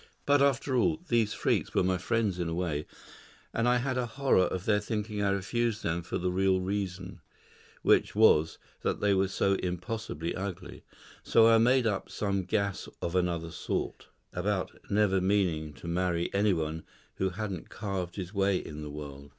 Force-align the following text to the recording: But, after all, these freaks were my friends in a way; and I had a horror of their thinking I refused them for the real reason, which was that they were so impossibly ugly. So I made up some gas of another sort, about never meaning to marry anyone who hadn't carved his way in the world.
But, 0.25 0.41
after 0.41 0.75
all, 0.75 0.99
these 1.09 1.35
freaks 1.35 1.75
were 1.75 1.83
my 1.83 1.99
friends 1.99 2.39
in 2.39 2.49
a 2.49 2.55
way; 2.55 2.87
and 3.53 3.67
I 3.67 3.77
had 3.77 3.99
a 3.99 4.07
horror 4.07 4.45
of 4.45 4.65
their 4.65 4.79
thinking 4.79 5.21
I 5.21 5.29
refused 5.29 5.83
them 5.83 6.01
for 6.01 6.17
the 6.17 6.31
real 6.31 6.59
reason, 6.59 7.21
which 7.83 8.15
was 8.15 8.57
that 8.81 8.99
they 8.99 9.13
were 9.13 9.27
so 9.27 9.53
impossibly 9.53 10.33
ugly. 10.33 10.83
So 11.21 11.47
I 11.49 11.59
made 11.59 11.85
up 11.85 12.09
some 12.09 12.45
gas 12.45 12.89
of 12.99 13.15
another 13.15 13.51
sort, 13.51 14.07
about 14.33 14.71
never 14.89 15.21
meaning 15.21 15.71
to 15.73 15.87
marry 15.87 16.33
anyone 16.33 16.81
who 17.17 17.29
hadn't 17.29 17.69
carved 17.69 18.15
his 18.15 18.33
way 18.33 18.57
in 18.57 18.81
the 18.81 18.89
world. 18.89 19.29